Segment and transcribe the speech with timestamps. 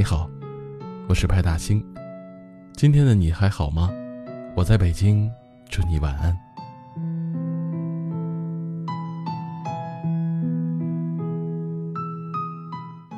[0.00, 0.30] 你好，
[1.08, 1.84] 我是派大星。
[2.72, 3.90] 今天的你还好吗？
[4.56, 5.30] 我在北京，
[5.68, 6.34] 祝你晚安。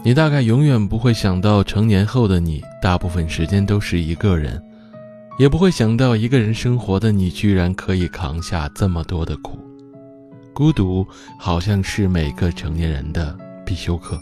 [0.03, 4.61] 你大概永远不会想到，成年后的你，大部分时间都是一个人，
[5.39, 9.57] 也不会想到一个人生活的你，居然可以扛下这么多的苦。
[10.53, 11.07] 孤独
[11.39, 14.19] 好像是每个成年人的必修课。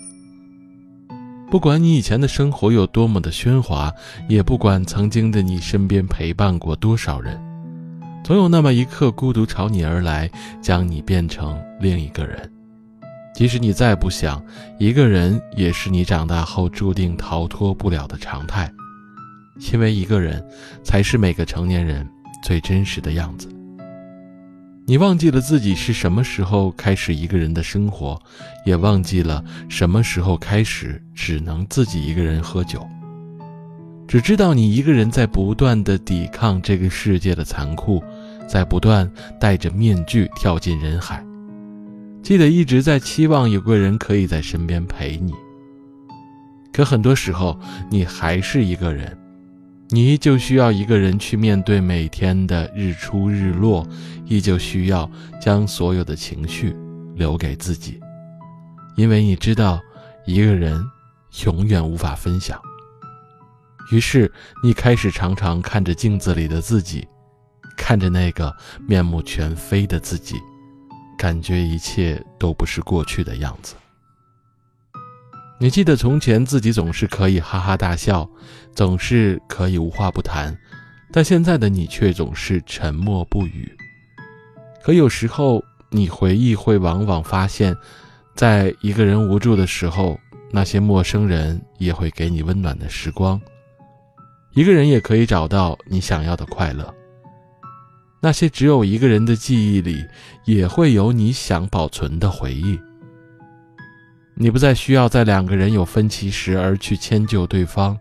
[1.51, 3.93] 不管你以前的生活有多么的喧哗，
[4.29, 7.37] 也不管曾经的你身边陪伴过多少人，
[8.23, 10.31] 总有那么一刻，孤独朝你而来，
[10.63, 12.49] 将你变成另一个人。
[13.35, 14.41] 即使你再不想，
[14.79, 18.71] 一个人也是你长大后注定逃脱不了的常态，
[19.73, 20.41] 因为一个人
[20.85, 22.09] 才是每个成年人
[22.45, 23.49] 最真实的样子。
[24.91, 28.21] 你忘记了自己是什么时候开始一个人的生活，
[28.67, 32.85] 也忘记了什么时候开始只能自己一个人喝酒。
[34.09, 38.03] 只知道你一个人在不断的抵抗这个世界的残酷，
[38.49, 41.25] 在不断戴着面具跳进人海。
[42.21, 45.33] 记得一直在期望有个人可以在身边陪你，
[46.73, 47.57] 可很多时候
[47.93, 49.17] 你还是一个人。
[49.93, 53.85] 你依旧需要一个人去面对每天的日出日落，
[54.25, 55.11] 依旧需要
[55.41, 56.77] 将所有的情绪
[57.17, 57.99] 留给自己，
[58.97, 59.81] 因为你知道，
[60.25, 60.81] 一个人
[61.45, 62.61] 永远无法分享。
[63.91, 67.05] 于是，你开始常常看着镜子里的自己，
[67.77, 68.55] 看着那个
[68.87, 70.37] 面目全非的自己，
[71.19, 73.75] 感觉一切都不是过去的样子。
[75.63, 78.27] 你记得从前自己总是可以哈哈大笑，
[78.75, 80.59] 总是可以无话不谈，
[81.13, 83.71] 但现在的你却总是沉默不语。
[84.83, 87.77] 可有时候你回忆会往往发现，
[88.35, 90.19] 在一个人无助的时候，
[90.51, 93.39] 那些陌生人也会给你温暖的时光。
[94.55, 96.95] 一个人也可以找到你想要的快乐。
[98.23, 100.07] 那些只有一个人的记忆里，
[100.47, 102.81] 也会有你想保存的回忆。
[104.43, 107.95] 你不再需要在两个人有分歧时而去迁就对方，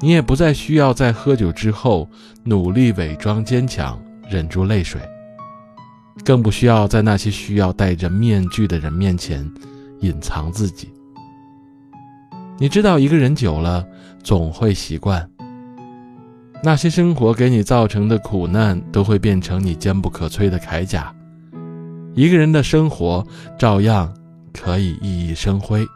[0.00, 2.10] 你也不再需要在喝酒之后
[2.42, 3.96] 努力伪装坚强，
[4.28, 5.00] 忍住泪水，
[6.24, 9.48] 更不需要在那些需要戴着面具的人面前
[10.00, 10.92] 隐藏自己。
[12.58, 13.86] 你知道，一个人久了
[14.20, 15.30] 总会习惯，
[16.60, 21.14] 那些生活给你造成的苦难都会变成你坚不可摧的铠甲，
[22.16, 23.24] 一个人的生活
[23.56, 24.12] 照样。
[24.52, 25.86] 可以熠熠生辉。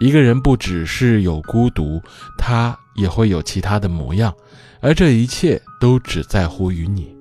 [0.00, 2.00] 一个人不只是有孤独，
[2.38, 4.34] 他也会有其他的模样，
[4.80, 7.14] 而这一切都只在乎于你。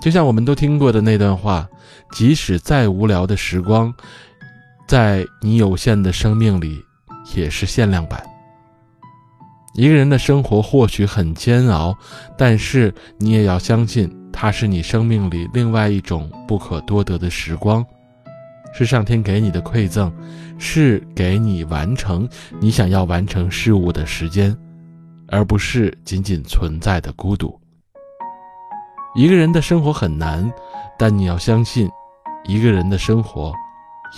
[0.00, 1.68] 就像我们都听过的那段话：，
[2.12, 3.92] 即使再无聊的时光，
[4.86, 6.82] 在你有限的生命里，
[7.34, 8.22] 也是限量版。
[9.74, 11.96] 一个人的生活或许很煎熬，
[12.38, 17.84] 但是你也要相信，它是你生命里另外一种不可多得的时光。
[18.76, 20.12] 是上天给你的馈赠，
[20.58, 22.28] 是给你完成
[22.60, 24.54] 你想要完成事物的时间，
[25.28, 27.56] 而不是仅仅存在的孤独。
[29.14, 30.52] 一个人的生活很难，
[30.98, 31.88] 但你要相信，
[32.46, 33.54] 一个人的生活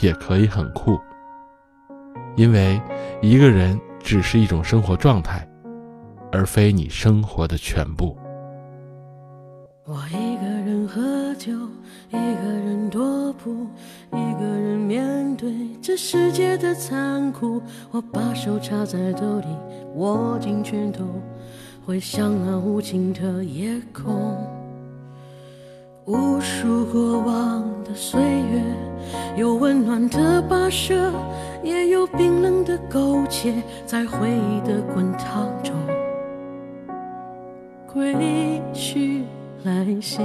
[0.01, 0.99] 也可以很酷。
[2.35, 2.81] 因为
[3.21, 5.47] 一个人只是一种生活状态，
[6.33, 8.17] 而非你生活的全部。
[9.85, 10.56] 我一个
[10.87, 11.53] 喝酒，
[12.11, 13.67] 一个人踱步。
[14.13, 15.53] 一个人面对
[15.83, 17.61] 这世界的残酷，
[17.91, 19.47] 我把手插在兜里，
[19.97, 21.05] 握紧拳头，
[21.85, 24.37] 回想那无尽的夜空。
[26.05, 28.63] 无数过往的岁月，
[29.37, 31.13] 有温暖的跋涉，
[31.65, 33.55] 也有冰冷的苟且，
[33.85, 35.75] 在回忆的滚烫中，
[37.93, 39.25] 归去
[39.65, 40.21] 来兮。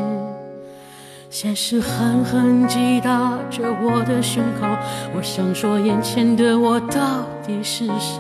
[1.32, 4.68] 现实狠狠击打着我的胸口，
[5.16, 8.20] 我想说，眼前的我到底是谁？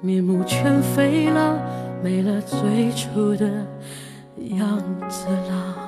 [0.00, 1.56] 面目全非了，
[2.02, 3.46] 没了最初的
[4.56, 4.76] 样
[5.08, 5.83] 子了。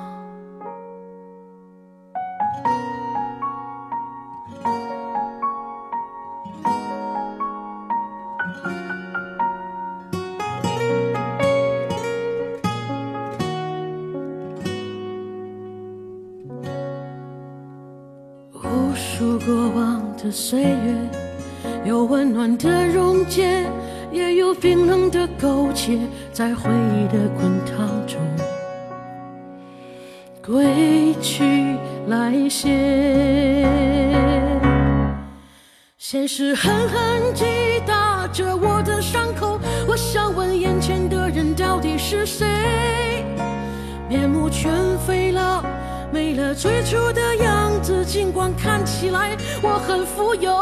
[19.47, 20.93] 过往的岁月，
[21.85, 23.65] 有温暖的溶解，
[24.11, 25.97] 也有冰冷的苟且，
[26.33, 28.19] 在回忆的滚烫中，
[30.45, 31.45] 归去
[32.07, 32.67] 来兮。
[35.97, 37.45] 现实狠狠击
[37.85, 39.57] 打着我的伤口。
[39.87, 42.45] 我想问眼前的人到底是谁？
[44.09, 44.73] 面目全
[45.07, 45.26] 非
[46.37, 48.05] 了，最初的样子。
[48.05, 50.53] 尽管看起来我很富有，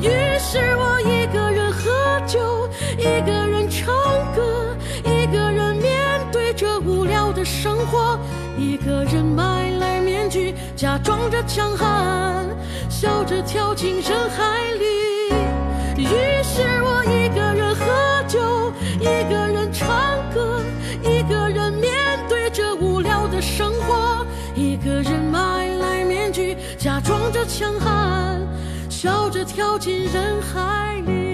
[0.00, 0.08] 于
[0.38, 3.92] 是我一个人喝酒，一个人唱
[4.34, 5.92] 歌，一个人面
[6.32, 8.18] 对着无聊的生活，
[8.56, 12.46] 一个人买来面具，假装着强悍，
[12.88, 14.97] 笑着跳进人海里。
[29.68, 31.27] 走进人海里。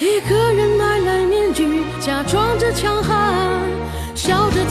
[0.00, 3.60] 一个人买来面具，假装着强悍，
[4.14, 4.64] 笑着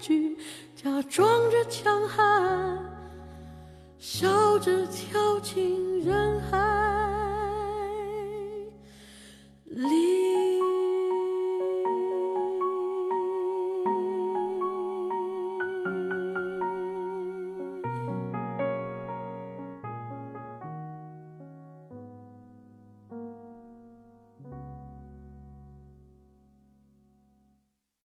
[0.00, 0.36] 举
[0.74, 2.78] 假装着强悍
[3.98, 6.98] 笑着跳进人海。
[9.78, 10.47] 里